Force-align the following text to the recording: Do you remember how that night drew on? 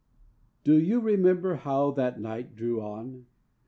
Do 0.63 0.79
you 0.79 0.99
remember 0.99 1.57
how 1.57 1.91
that 1.91 2.19
night 2.19 2.55
drew 2.55 2.81
on? 2.81 3.27